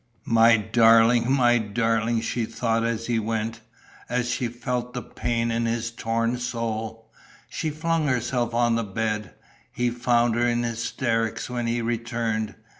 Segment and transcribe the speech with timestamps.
[0.25, 3.61] "My darling, my darling!" she thought, as he went,
[4.09, 7.11] as she felt the pain in his torn soul.
[7.49, 9.35] She flung herself on the bed.
[9.71, 12.55] He found her in hysterics when he returned.